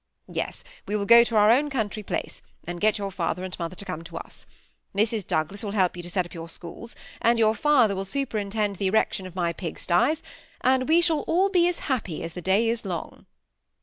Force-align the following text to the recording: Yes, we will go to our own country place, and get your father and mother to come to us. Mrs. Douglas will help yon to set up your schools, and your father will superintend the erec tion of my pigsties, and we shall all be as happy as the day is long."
Yes, 0.33 0.63
we 0.87 0.95
will 0.95 1.05
go 1.05 1.23
to 1.23 1.35
our 1.35 1.51
own 1.51 1.69
country 1.69 2.01
place, 2.01 2.41
and 2.65 2.81
get 2.81 2.97
your 2.97 3.11
father 3.11 3.43
and 3.43 3.55
mother 3.59 3.75
to 3.75 3.85
come 3.85 4.03
to 4.05 4.17
us. 4.17 4.47
Mrs. 4.95 5.27
Douglas 5.27 5.63
will 5.63 5.73
help 5.73 5.95
yon 5.95 6.01
to 6.01 6.09
set 6.09 6.25
up 6.25 6.33
your 6.33 6.49
schools, 6.49 6.95
and 7.21 7.37
your 7.37 7.53
father 7.53 7.95
will 7.95 8.03
superintend 8.03 8.77
the 8.77 8.87
erec 8.89 9.13
tion 9.13 9.27
of 9.27 9.35
my 9.35 9.53
pigsties, 9.53 10.23
and 10.61 10.89
we 10.89 11.01
shall 11.01 11.19
all 11.27 11.49
be 11.49 11.67
as 11.67 11.81
happy 11.81 12.23
as 12.23 12.33
the 12.33 12.41
day 12.41 12.67
is 12.67 12.83
long." 12.83 13.27